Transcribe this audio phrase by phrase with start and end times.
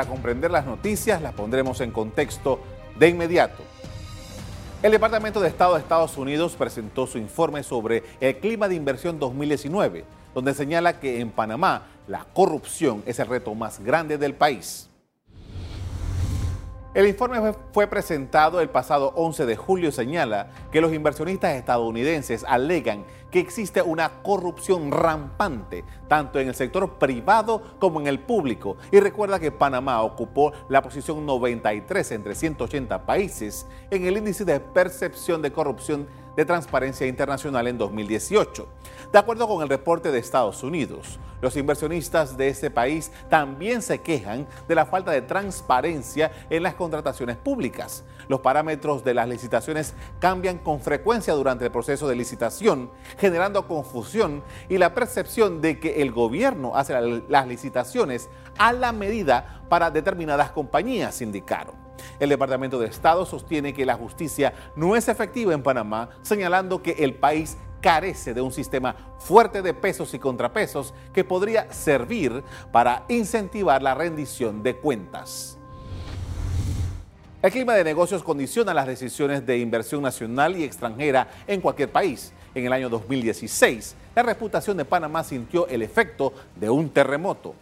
[0.00, 2.58] para comprender las noticias, las pondremos en contexto
[2.98, 3.62] de inmediato.
[4.82, 9.18] El Departamento de Estado de Estados Unidos presentó su informe sobre el clima de inversión
[9.18, 14.89] 2019, donde señala que en Panamá la corrupción es el reto más grande del país.
[16.92, 23.04] El informe fue presentado el pasado 11 de julio señala que los inversionistas estadounidenses alegan
[23.30, 28.76] que existe una corrupción rampante tanto en el sector privado como en el público.
[28.90, 34.58] Y recuerda que Panamá ocupó la posición 93 entre 180 países en el índice de
[34.58, 36.08] percepción de corrupción
[36.40, 38.66] de Transparencia Internacional en 2018.
[39.12, 43.98] De acuerdo con el reporte de Estados Unidos, los inversionistas de ese país también se
[43.98, 48.04] quejan de la falta de transparencia en las contrataciones públicas.
[48.26, 54.42] Los parámetros de las licitaciones cambian con frecuencia durante el proceso de licitación, generando confusión
[54.70, 60.52] y la percepción de que el gobierno hace las licitaciones a la medida para determinadas
[60.52, 61.89] compañías, indicaron.
[62.18, 66.92] El Departamento de Estado sostiene que la justicia no es efectiva en Panamá, señalando que
[66.92, 73.04] el país carece de un sistema fuerte de pesos y contrapesos que podría servir para
[73.08, 75.56] incentivar la rendición de cuentas.
[77.42, 82.32] El clima de negocios condiciona las decisiones de inversión nacional y extranjera en cualquier país.
[82.54, 87.54] En el año 2016, la reputación de Panamá sintió el efecto de un terremoto.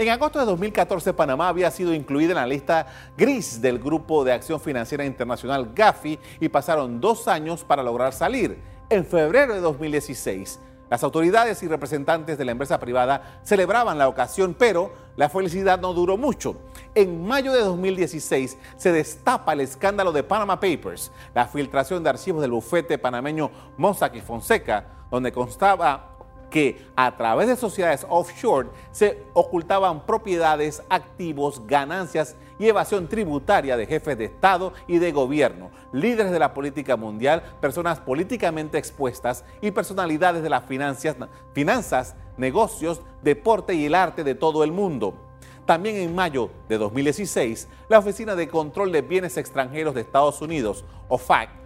[0.00, 2.86] En agosto de 2014, Panamá había sido incluida en la lista
[3.18, 8.62] gris del Grupo de Acción Financiera Internacional GAFI y pasaron dos años para lograr salir.
[8.88, 14.56] En febrero de 2016, las autoridades y representantes de la empresa privada celebraban la ocasión,
[14.58, 16.56] pero la felicidad no duró mucho.
[16.94, 22.40] En mayo de 2016 se destapa el escándalo de Panama Papers, la filtración de archivos
[22.40, 26.09] del bufete panameño Mossack y Fonseca, donde constaba
[26.50, 33.86] que a través de sociedades offshore se ocultaban propiedades, activos, ganancias y evasión tributaria de
[33.86, 39.70] jefes de Estado y de gobierno, líderes de la política mundial, personas políticamente expuestas y
[39.70, 41.16] personalidades de las finanzas,
[41.54, 45.14] finanzas negocios, deporte y el arte de todo el mundo.
[45.66, 50.84] También en mayo de 2016, la Oficina de Control de Bienes Extranjeros de Estados Unidos,
[51.08, 51.59] OFAC,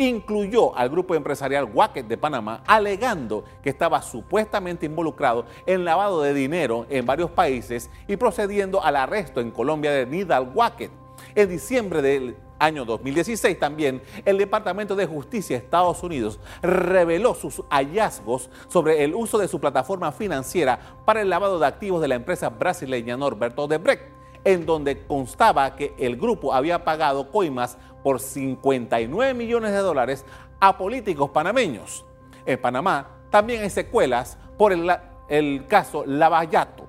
[0.00, 6.32] incluyó al grupo empresarial Wacket de Panamá, alegando que estaba supuestamente involucrado en lavado de
[6.32, 10.90] dinero en varios países y procediendo al arresto en Colombia de Nidal Wacket.
[11.34, 17.62] En diciembre del año 2016 también, el Departamento de Justicia de Estados Unidos reveló sus
[17.68, 22.14] hallazgos sobre el uso de su plataforma financiera para el lavado de activos de la
[22.14, 28.20] empresa brasileña Norberto de Brecht en donde constaba que el grupo había pagado coimas por
[28.20, 30.24] 59 millones de dólares
[30.60, 32.04] a políticos panameños.
[32.46, 34.90] En Panamá también hay secuelas por el,
[35.28, 36.88] el caso Lavallato.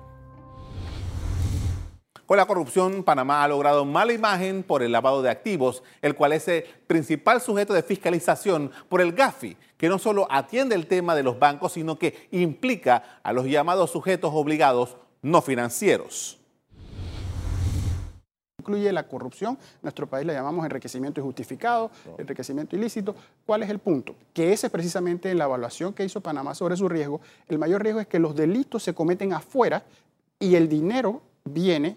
[2.26, 6.32] Con la corrupción, Panamá ha logrado mala imagen por el lavado de activos, el cual
[6.32, 11.14] es el principal sujeto de fiscalización por el GAFI, que no solo atiende el tema
[11.14, 16.41] de los bancos, sino que implica a los llamados sujetos obligados no financieros
[18.62, 19.58] incluye la corrupción.
[19.60, 23.14] En nuestro país le llamamos enriquecimiento injustificado, enriquecimiento ilícito.
[23.44, 24.14] ¿Cuál es el punto?
[24.32, 27.20] Que ese es precisamente la evaluación que hizo Panamá sobre su riesgo.
[27.48, 29.82] El mayor riesgo es que los delitos se cometen afuera
[30.38, 31.96] y el dinero viene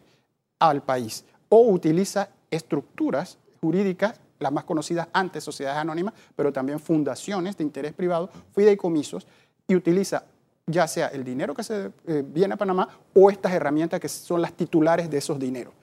[0.60, 7.58] al país o utiliza estructuras jurídicas las más conocidas antes sociedades anónimas, pero también fundaciones
[7.58, 9.26] de interés privado, fideicomisos,
[9.68, 10.26] y utiliza
[10.68, 14.42] ya sea el dinero que se eh, viene a Panamá o estas herramientas que son
[14.42, 15.74] las titulares de esos dineros.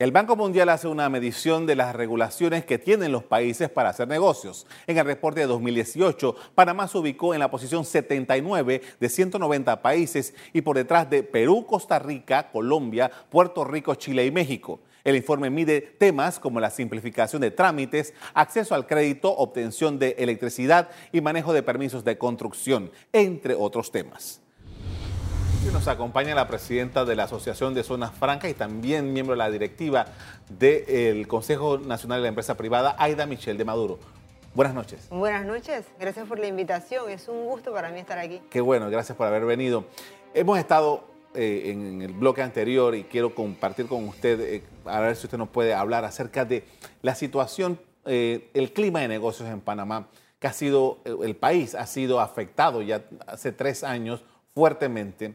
[0.00, 4.08] El Banco Mundial hace una medición de las regulaciones que tienen los países para hacer
[4.08, 4.66] negocios.
[4.88, 10.34] En el reporte de 2018, Panamá se ubicó en la posición 79 de 190 países
[10.52, 14.80] y por detrás de Perú, Costa Rica, Colombia, Puerto Rico, Chile y México.
[15.04, 20.90] El informe mide temas como la simplificación de trámites, acceso al crédito, obtención de electricidad
[21.12, 24.43] y manejo de permisos de construcción, entre otros temas.
[25.72, 29.50] Nos acompaña la presidenta de la Asociación de Zonas Francas y también miembro de la
[29.50, 30.06] directiva
[30.48, 33.98] del Consejo Nacional de la Empresa Privada, Aida Michelle de Maduro.
[34.54, 35.08] Buenas noches.
[35.10, 38.40] Buenas noches, gracias por la invitación, es un gusto para mí estar aquí.
[38.50, 39.84] Qué bueno, gracias por haber venido.
[40.32, 41.04] Hemos estado
[41.34, 45.38] eh, en el bloque anterior y quiero compartir con usted, eh, a ver si usted
[45.38, 46.64] nos puede hablar acerca de
[47.02, 50.08] la situación, eh, el clima de negocios en Panamá,
[50.38, 54.24] que ha sido, el país ha sido afectado ya hace tres años
[54.54, 55.34] fuertemente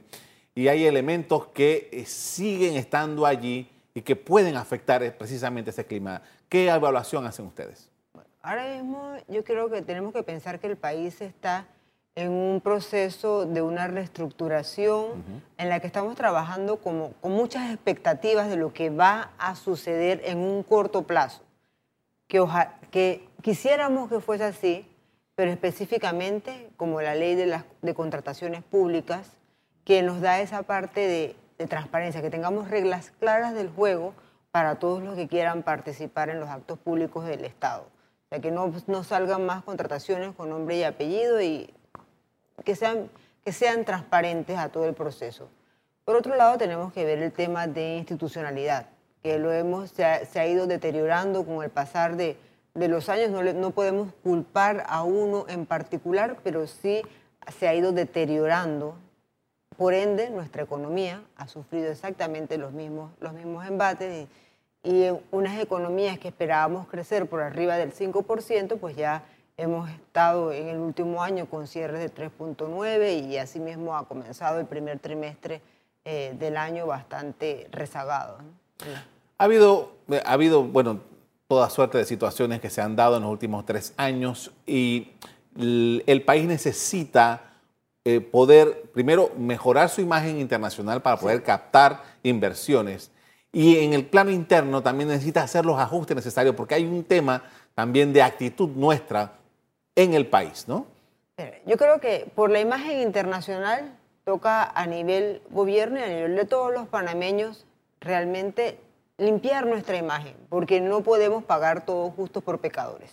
[0.55, 5.85] y hay elementos que eh, siguen estando allí y que pueden afectar eh, precisamente ese
[5.85, 6.21] clima.
[6.47, 7.89] ¿Qué evaluación hacen ustedes?
[8.41, 11.67] ahora mismo yo creo que tenemos que pensar que el país está
[12.15, 15.23] en un proceso de una reestructuración
[15.57, 20.21] en la que estamos trabajando como, con muchas expectativas de lo que va a suceder
[20.25, 21.41] en un corto plazo.
[22.27, 22.45] Que,
[22.91, 24.85] que quisiéramos que fuese así,
[25.39, 29.37] pero específicamente como la ley de, las, de contrataciones públicas,
[29.85, 34.13] que nos da esa parte de, de transparencia, que tengamos reglas claras del juego
[34.51, 37.83] para todos los que quieran participar en los actos públicos del Estado.
[37.83, 41.73] O sea, que no, no salgan más contrataciones con nombre y apellido y
[42.65, 43.09] que sean,
[43.45, 45.47] que sean transparentes a todo el proceso.
[46.03, 48.87] Por otro lado, tenemos que ver el tema de institucionalidad,
[49.23, 52.35] que lo hemos, se ha, ido deteriorando con el pasar de,
[52.73, 53.29] de los años.
[53.29, 57.01] No, no podemos culpar a uno en particular, pero sí
[57.57, 58.95] se ha ido deteriorando.
[59.77, 64.27] Por ende, nuestra economía ha sufrido exactamente los mismos, los mismos embates
[64.83, 69.23] y, unas economías que esperábamos crecer por arriba del 5%, pues ya
[69.59, 74.65] Hemos estado en el último año con cierres de 3.9 y asimismo ha comenzado el
[74.65, 75.61] primer trimestre
[76.05, 78.37] eh, del año bastante rezagado.
[79.37, 79.91] Ha, habido,
[80.23, 81.01] ha habido, bueno,
[81.49, 85.13] toda suerte de situaciones que se han dado en los últimos tres años y
[85.57, 87.41] el país necesita
[88.05, 93.09] eh, poder, primero, mejorar su imagen internacional para poder captar inversiones.
[93.51, 97.41] Y en el plano interno también necesita hacer los ajustes necesarios porque hay un tema
[97.73, 99.33] también de actitud nuestra
[99.95, 100.85] en el país, ¿no?
[101.65, 106.45] Yo creo que por la imagen internacional toca a nivel gobierno y a nivel de
[106.45, 107.65] todos los panameños
[108.01, 108.77] realmente
[109.19, 113.11] limpiar nuestra imagen, porque no podemos pagar todos justos por pecadores.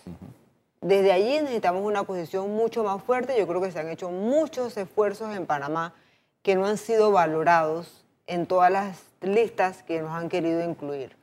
[0.81, 3.37] Desde allí necesitamos una posición mucho más fuerte.
[3.37, 5.93] Yo creo que se han hecho muchos esfuerzos en Panamá
[6.41, 11.15] que no han sido valorados en todas las listas que nos han querido incluir,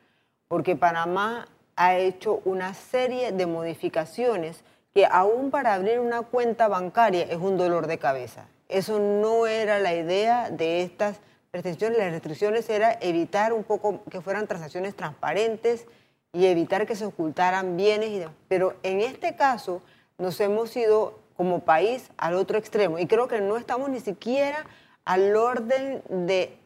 [0.49, 7.23] porque Panamá ha hecho una serie de modificaciones que aún para abrir una cuenta bancaria
[7.23, 8.47] es un dolor de cabeza.
[8.69, 11.21] Eso no era la idea de estas
[11.55, 11.99] restricciones.
[11.99, 15.87] Las restricciones era evitar un poco que fueran transacciones transparentes
[16.33, 18.11] y evitar que se ocultaran bienes.
[18.11, 19.81] Y Pero en este caso
[20.19, 24.67] nos hemos ido como país al otro extremo y creo que no estamos ni siquiera
[25.05, 26.57] al orden de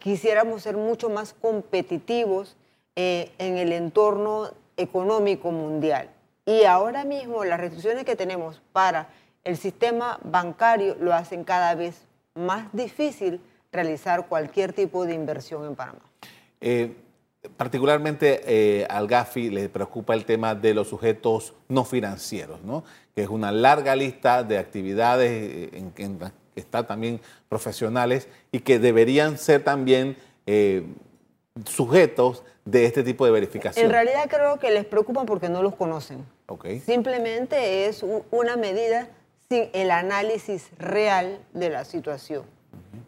[0.00, 2.56] quisiéramos ser mucho más competitivos
[2.94, 6.10] eh, en el entorno económico mundial.
[6.44, 9.08] Y ahora mismo las restricciones que tenemos para
[9.44, 12.02] el sistema bancario lo hacen cada vez
[12.34, 13.40] más difícil
[13.72, 16.00] realizar cualquier tipo de inversión en Panamá.
[16.60, 16.94] Eh,
[17.56, 22.84] particularmente eh, al GAFI le preocupa el tema de los sujetos no financieros, ¿no?
[23.14, 28.78] que es una larga lista de actividades eh, en, que están también profesionales y que
[28.78, 30.16] deberían ser también
[31.64, 33.84] sujetos de este tipo de verificación.
[33.84, 36.24] En realidad creo que les preocupa porque no los conocen.
[36.84, 39.08] Simplemente es una medida
[39.48, 42.44] sin el análisis real de la situación.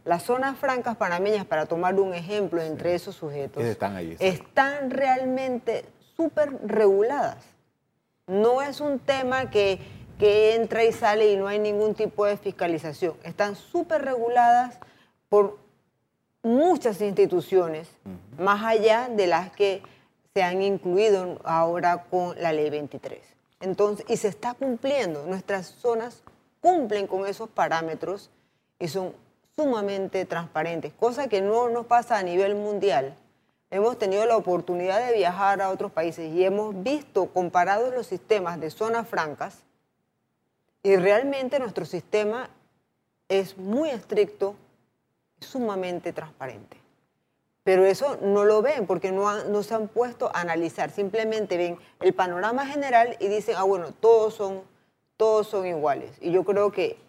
[0.09, 5.85] Las zonas francas panameñas, para tomar un ejemplo entre esos sujetos, están, ahí, están realmente
[6.17, 7.45] súper reguladas.
[8.27, 9.79] No es un tema que,
[10.19, 13.19] que entra y sale y no hay ningún tipo de fiscalización.
[13.23, 14.79] Están súper reguladas
[15.29, 15.59] por
[16.43, 17.91] muchas instituciones,
[18.39, 19.83] más allá de las que
[20.33, 23.21] se han incluido ahora con la ley 23.
[23.61, 25.27] Entonces, y se está cumpliendo.
[25.27, 26.23] Nuestras zonas
[26.63, 28.31] cumplen con esos parámetros
[28.79, 29.13] y son
[29.59, 33.17] sumamente transparentes, cosa que no nos pasa a nivel mundial.
[33.73, 38.61] Hemos tenido la oportunidad de viajar a otros países y hemos visto comparados los sistemas
[38.61, 39.65] de zonas francas
[40.85, 42.49] y realmente nuestro sistema
[43.29, 44.55] es muy estricto,
[45.41, 46.77] sumamente transparente.
[47.65, 51.79] Pero eso no lo ven porque no, no se han puesto a analizar, simplemente ven
[51.99, 54.63] el panorama general y dicen, ah, bueno, todos son,
[55.17, 56.13] todos son iguales.
[56.21, 57.08] Y yo creo que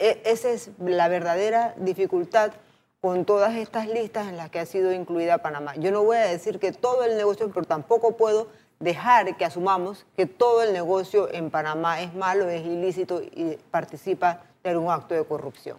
[0.00, 2.52] e, esa es la verdadera dificultad
[3.00, 5.74] con todas estas listas en las que ha sido incluida Panamá.
[5.76, 8.48] Yo no voy a decir que todo el negocio, pero tampoco puedo
[8.80, 14.42] dejar que asumamos que todo el negocio en Panamá es malo, es ilícito y participa
[14.64, 15.78] de un acto de corrupción.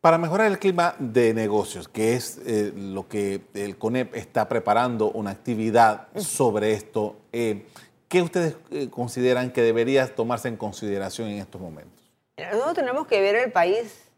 [0.00, 5.10] Para mejorar el clima de negocios, que es eh, lo que el CONEP está preparando
[5.10, 7.66] una actividad sobre esto, eh,
[8.06, 12.05] ¿qué ustedes eh, consideran que debería tomarse en consideración en estos momentos?
[12.36, 14.08] Nosotros tenemos que ver el país,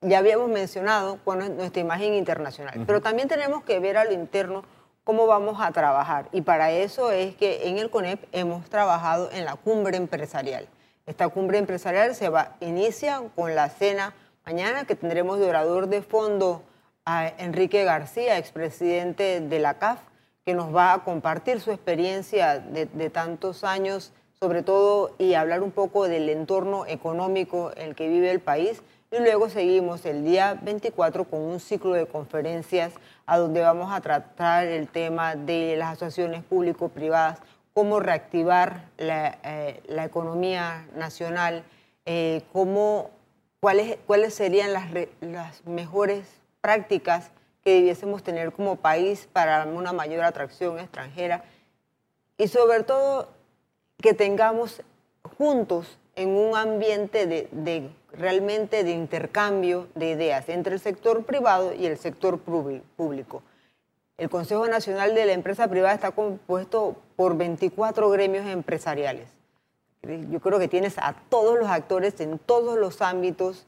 [0.00, 4.64] ya habíamos mencionado, con nuestra imagen internacional, pero también tenemos que ver a lo interno
[5.04, 6.28] cómo vamos a trabajar.
[6.32, 10.66] Y para eso es que en el CONEP hemos trabajado en la cumbre empresarial.
[11.06, 16.02] Esta cumbre empresarial se va, inicia con la cena mañana, que tendremos de orador de
[16.02, 16.62] fondo
[17.04, 20.00] a Enrique García, expresidente de la CAF,
[20.44, 24.12] que nos va a compartir su experiencia de, tantos años
[24.44, 28.82] sobre todo y hablar un poco del entorno económico en el que vive el país.
[29.10, 32.92] Y luego seguimos el día 24 con un ciclo de conferencias
[33.24, 37.38] a donde vamos a tratar el tema de las asociaciones público-privadas,
[37.72, 41.64] cómo reactivar la, eh, economía nacional,
[42.04, 43.12] eh, cómo,
[43.60, 44.90] cuáles, cuáles serían las,
[45.22, 46.26] las mejores
[46.60, 47.30] prácticas
[47.62, 51.44] que debiésemos tener como país para una mayor atracción extranjera
[52.36, 53.30] y sobre todo
[54.04, 54.82] que tengamos
[55.38, 61.86] juntos en un ambiente de, realmente de intercambio de ideas entre el sector privado y
[61.86, 63.42] el sector público.
[64.18, 69.30] El Consejo Nacional de la Empresa Privada está compuesto por 24 gremios empresariales.
[70.02, 73.64] Yo creo que tienes a todos los actores en todos los ámbitos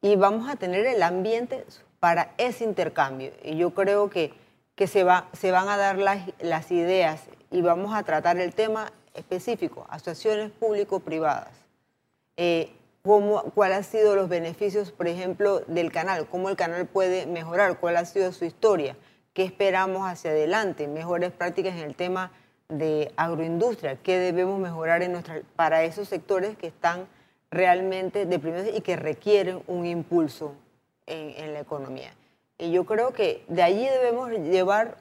[0.00, 1.64] y vamos a tener el ambiente
[1.98, 3.32] para ese intercambio.
[3.42, 4.32] Y yo creo que,
[4.76, 8.54] que se, va, se van a dar las, las ideas y vamos a tratar el
[8.54, 11.50] tema específico, asociaciones público-privadas.
[12.36, 16.28] Eh, ¿Cuáles han sido los beneficios, por ejemplo, del canal?
[16.28, 17.80] ¿Cómo el canal puede mejorar?
[17.80, 18.96] ¿Cuál ha sido su historia?
[19.34, 20.86] ¿Qué esperamos hacia adelante?
[20.86, 22.30] Mejores prácticas en el tema
[22.68, 23.96] de agroindustria.
[23.96, 27.08] ¿Qué debemos mejorar en nuestra, para esos sectores que están
[27.50, 30.54] realmente deprimidos y que requieren un impulso
[31.06, 32.14] en, en la economía?
[32.56, 34.96] Y yo creo que de allí debemos llevar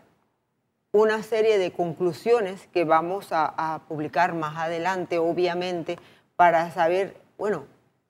[0.91, 5.97] una serie de conclusiones que vamos a, publicar más adelante, obviamente,
[6.35, 7.65] para saber, bueno,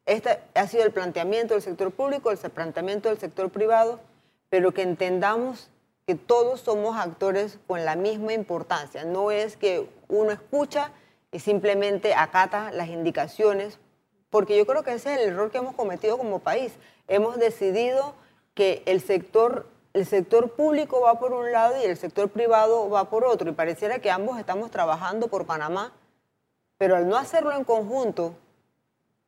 [0.05, 3.99] este ha sido el planteamiento del sector público, el planteamiento del sector privado,
[4.49, 5.69] pero que entendamos
[6.07, 9.05] que todos somos actores con la misma importancia.
[9.05, 10.91] No es que uno escucha
[11.31, 13.77] y simplemente acata las indicaciones,
[14.31, 16.73] porque yo creo que ese es el error que hemos cometido como país.
[17.07, 18.15] Hemos decidido
[18.55, 23.09] que el sector el sector público va por un lado y el sector privado va
[23.09, 23.49] por otro.
[23.49, 25.91] Y pareciera que ambos estamos trabajando por Panamá,
[26.77, 28.33] pero al no hacerlo en conjunto,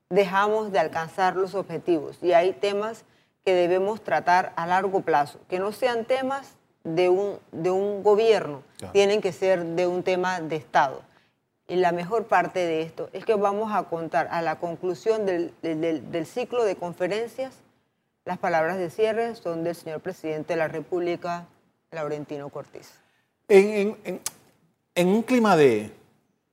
[0.10, 2.18] dejamos de alcanzar los objetivos.
[2.22, 3.04] Y hay temas
[3.44, 8.62] que debemos tratar a largo plazo, que no sean temas de un, de un gobierno,
[8.92, 11.02] tienen que ser de un tema de Estado.
[11.68, 15.54] Y la mejor parte de esto es que vamos a contar a la conclusión del,
[15.62, 17.63] del ciclo de conferencias
[18.26, 21.48] las palabras de cierre son del señor presidente de la República,
[21.92, 22.92] Laurentino Cortés.
[23.48, 23.98] En,
[24.96, 25.92] un clima de,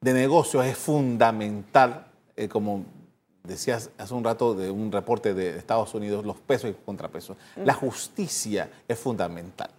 [0.00, 2.84] negocios es fundamental, eh, como
[3.44, 7.36] decías hace un rato de un reporte de Estados Unidos, los pesos y contrapesos.
[7.56, 9.70] La justicia es fundamental.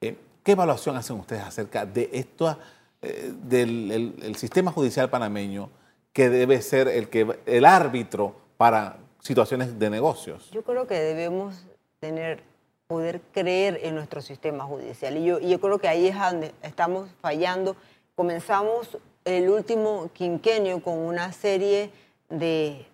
[0.00, 2.58] Eh, ¿Qué evaluación hacen ustedes acerca de esto,
[3.00, 5.70] eh, del sistema judicial panameño,
[6.12, 10.50] que debe ser el, que, el árbitro para situaciones de negocios.
[10.50, 11.64] Yo creo que debemos
[12.00, 12.42] tener,
[12.88, 15.16] poder creer en nuestro sistema judicial.
[15.16, 17.76] Y yo, yo creo que ahí es donde estamos fallando.
[18.16, 21.90] Comenzamos el último quinquenio con una serie
[22.28, 22.84] de,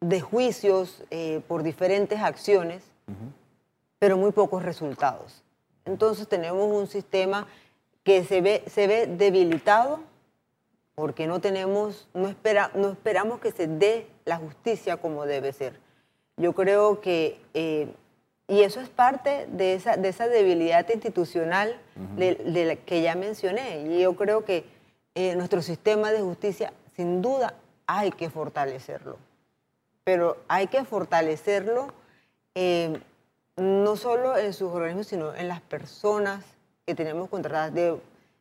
[0.00, 2.82] de juicios eh, por diferentes acciones,
[3.98, 5.42] pero muy pocos resultados.
[5.84, 7.46] Entonces tenemos un sistema
[8.02, 10.00] que se ve, se ve debilitado
[10.98, 15.78] porque no tenemos, no, espera, no esperamos que se dé la justicia como debe ser.
[16.36, 17.94] Yo creo que, eh,
[18.48, 21.80] y eso es parte de esa, de esa debilidad institucional
[22.16, 24.64] de, la que ya mencioné, y yo creo que
[25.14, 27.54] eh, nuestro sistema de justicia, sin duda,
[27.86, 29.18] hay que fortalecerlo,
[30.02, 31.92] pero hay que fortalecerlo
[32.56, 33.00] eh,
[33.56, 36.44] no solo en sus organismos, sino en las personas
[36.84, 37.72] que tenemos contratadas.
[37.72, 38.00] De,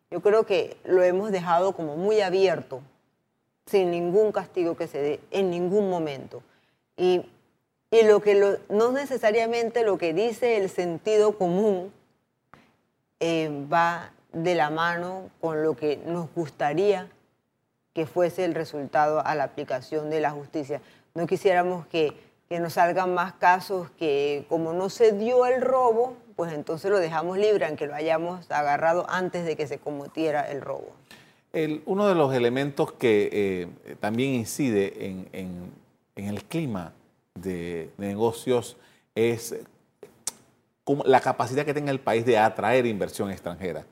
[0.10, 2.82] yo creo que lo hemos dejado como muy abierto,
[3.66, 6.42] sin ningún castigo que se dé en ningún momento.
[6.96, 7.26] Y,
[7.92, 11.92] y lo que no necesariamente lo que dice el sentido común
[13.20, 17.10] eh, va de la mano con lo que nos gustaría
[17.94, 20.82] que fuese el resultado a la aplicación de la justicia.
[21.16, 22.14] No quisiéramos que,
[22.48, 27.00] que nos salgan más casos que como no se dio el robo, pues entonces lo
[27.00, 30.94] dejamos libre, aunque lo hayamos agarrado antes de que se cometiera el robo.
[31.86, 35.74] uno de los elementos que eh, también incide en,
[36.16, 36.94] el clima
[37.34, 38.78] de, negocios
[39.16, 39.56] es
[41.06, 43.88] la capacidad que tenga el país de atraer inversión extranjera.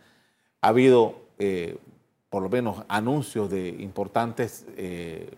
[0.61, 1.77] Ha habido, eh,
[2.29, 5.31] por lo menos, anuncios de importantes eh,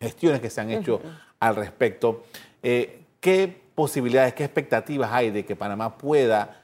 [0.00, 1.00] gestiones que se han hecho
[1.38, 2.24] al respecto.
[2.60, 6.62] ¿Qué posibilidades, qué expectativas hay de que Panamá pueda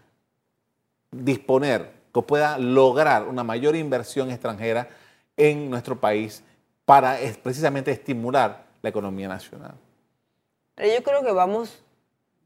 [1.11, 4.89] disponer, que pueda lograr una mayor inversión extranjera
[5.37, 6.43] en nuestro país
[6.85, 9.75] para precisamente estimular la economía nacional?
[10.77, 11.83] Yo creo que vamos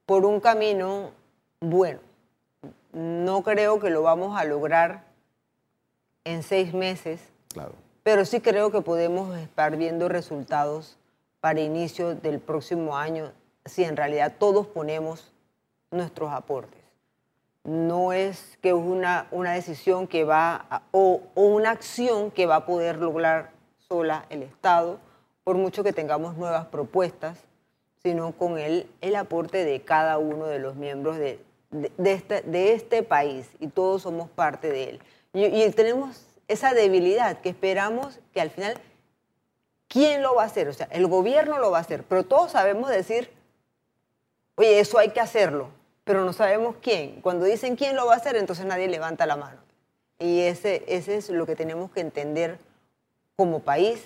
[0.07, 1.11] por un camino
[1.61, 2.00] bueno.
[2.92, 5.04] No creo que lo vamos a lograr
[6.25, 7.21] en seis meses.
[7.52, 7.75] Claro.
[8.02, 10.97] pero sí creo que podemos estar viendo resultados
[11.40, 13.31] para inicio del próximo año
[13.64, 15.33] si en realidad todos ponemos
[15.90, 16.81] nuestros aportes.
[17.64, 22.66] No es que una, una decisión que va o, o una acción que va a
[22.66, 23.52] poder lograr
[23.88, 24.99] sola el Estado,
[25.45, 27.38] por mucho que tengamos nuevas propuestas,
[28.02, 31.38] sino con el, el aporte de cada uno de los miembros de,
[31.71, 35.00] de, este, de este país y todos somos parte de él.
[35.33, 38.75] Y, y, tenemos esa debilidad que esperamos que al final,
[39.88, 40.69] ¿quién lo va a hacer?
[40.69, 43.31] O sea, el gobierno lo va a hacer, pero todos sabemos decir,
[44.56, 45.68] oye, eso hay que hacerlo,
[46.04, 47.21] pero no sabemos quién.
[47.21, 49.59] Cuando dicen quién lo va a hacer, entonces nadie levanta la mano.
[50.18, 52.59] Y ese, ese es lo que tenemos que entender
[53.37, 54.04] como país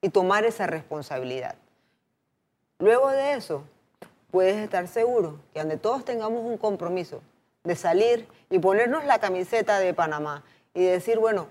[0.00, 1.54] y tomar esa responsabilidad.
[2.78, 3.64] Luego de eso,
[4.30, 7.22] puedes estar seguro que donde todos tengamos un compromiso
[7.64, 10.42] de salir y ponernos la camiseta de Panamá
[10.74, 11.46] y decir, bueno,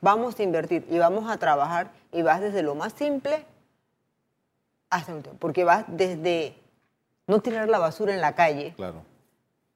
[0.00, 3.46] vamos a invertir y vamos a trabajar y vas desde lo más simple
[4.90, 6.59] hasta el último, porque vas desde
[7.26, 9.02] no tirar la basura en la calle Claro.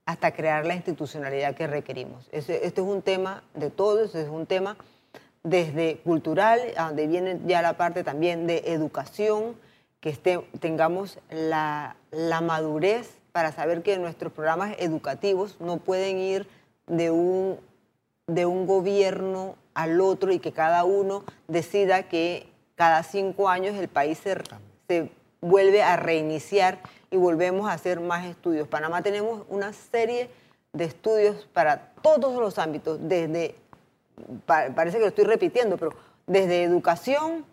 [0.06, 2.28] hasta crear la institucionalidad que requerimos.
[2.32, 4.76] Este, este es un tema de todos, es un tema
[5.42, 9.56] desde cultural, a donde viene ya la parte también de educación,
[10.00, 16.46] que esté, tengamos la, la madurez para saber que nuestros programas educativos no pueden ir
[16.86, 17.58] de un,
[18.26, 23.88] de un gobierno al otro y que cada uno decida que cada cinco años el
[23.88, 24.36] país se,
[24.88, 25.10] se
[25.44, 26.78] vuelve a reiniciar
[27.10, 28.66] y volvemos a hacer más estudios.
[28.66, 30.30] Panamá tenemos una serie
[30.72, 33.54] de estudios para todos los ámbitos, desde,
[34.46, 35.92] pa- parece que lo estoy repitiendo, pero
[36.26, 37.44] desde educación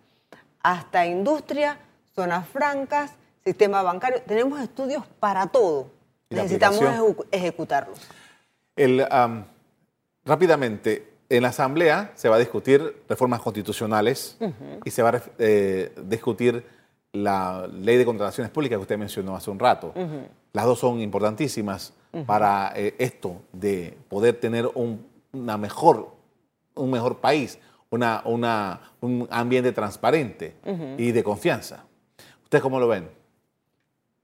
[0.64, 1.78] hasta industria,
[2.16, 3.12] zonas francas,
[3.44, 5.88] sistema bancario, tenemos estudios para todo.
[6.30, 8.00] Necesitamos ejecu- ejecutarlos.
[8.76, 9.06] El,
[10.26, 14.38] rápidamente, en la Asamblea se va a discutir reformas constitucionales
[14.86, 16.66] y se va a eh, discutir
[17.14, 19.94] la ley de contrataciones públicas que usted mencionó hace un rato.
[20.54, 21.94] Las dos son importantísimas
[22.26, 26.10] para eh, esto de poder tener un, una mejor,
[26.76, 27.58] un mejor país,
[27.90, 30.56] una, una- un ambiente transparente
[30.98, 31.86] y de confianza.
[32.44, 33.10] ¿Ustedes cómo lo ven?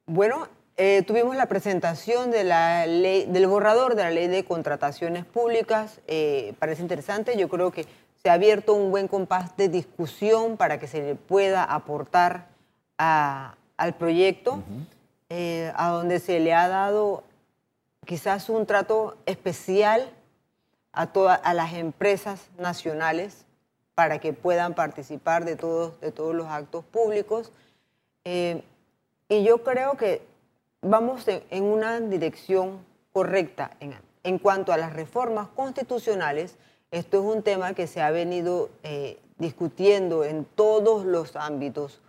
[0.06, 5.26] Bueno, eh, tuvimos la presentación de la ley, del borrador de la ley de contrataciones
[5.26, 6.00] públicas.
[6.08, 7.38] eh, parece interesante.
[7.38, 7.86] Yo creo que
[8.22, 12.48] se ha abierto un buen compás de discusión para que se le pueda aportar
[12.98, 14.64] a- al proyecto,
[15.30, 17.24] eh, a donde se le ha dado
[18.06, 20.10] quizás un trato especial
[20.94, 23.46] a, todas a las empresas nacionales
[23.94, 27.52] para que puedan participar de todos, de todos los actos públicos.
[28.26, 28.64] Eh,
[29.30, 30.22] y yo creo que
[30.82, 32.80] vamos en, en una dirección
[33.12, 36.56] correcta en, en cuanto a las reformas constitucionales.
[36.92, 42.00] Esto es un tema que se ha venido eh, discutiendo en todos los ámbitos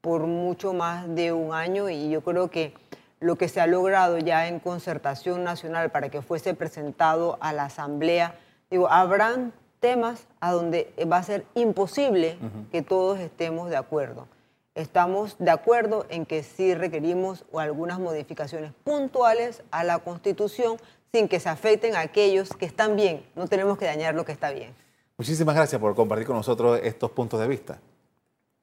[0.00, 2.74] por mucho más de un año y yo creo que
[3.20, 7.64] lo que se ha logrado ya en concertación nacional para que fuese presentado a la
[7.64, 8.38] Asamblea,
[8.70, 12.38] digo, habrán temas a donde va a ser imposible
[12.70, 14.28] que todos estemos de acuerdo.
[14.74, 20.76] Estamos de acuerdo en que sí requerimos algunas modificaciones puntuales a la Constitución
[21.12, 23.24] sin que se afecten a aquellos que están bien.
[23.34, 24.74] No tenemos que dañar lo que está bien.
[25.16, 27.80] Muchísimas gracias por compartir con nosotros estos puntos de vista.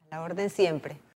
[0.06, 0.98] A la orden siempre.